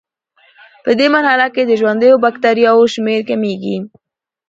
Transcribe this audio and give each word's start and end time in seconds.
پدې 0.83 1.07
مرحله 1.15 1.47
کې 1.53 1.61
د 1.65 1.71
ژوندیو 1.79 2.21
بکټریاوو 2.23 2.91
شمېر 2.93 3.19
کمیږي. 3.29 3.77